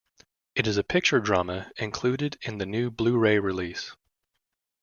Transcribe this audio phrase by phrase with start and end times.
[0.55, 3.95] It is a picture drama included in the new Blu-ray release.